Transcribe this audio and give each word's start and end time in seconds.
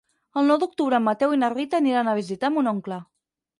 El 0.39 0.47
nou 0.51 0.57
d'octubre 0.63 0.99
en 1.01 1.05
Mateu 1.09 1.37
i 1.37 1.39
na 1.43 1.51
Rita 1.55 1.79
aniran 1.83 2.11
a 2.11 2.17
visitar 2.23 2.53
mon 2.59 2.75
oncle. 2.75 3.01